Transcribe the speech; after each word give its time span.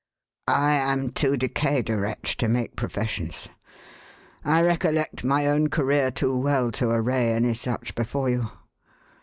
"I 0.47 0.73
am 0.73 1.11
too 1.11 1.37
decayed 1.37 1.87
a 1.91 1.95
wretch 1.95 2.35
to 2.37 2.49
make 2.49 2.75
professions; 2.75 3.49
I 4.43 4.63
recollect 4.63 5.23
my 5.23 5.45
own 5.45 5.69
career 5.69 6.09
too 6.09 6.35
well, 6.39 6.71
to 6.71 6.89
array 6.89 7.33
any 7.33 7.53
such 7.53 7.93
before 7.93 8.27
you. 8.31 8.49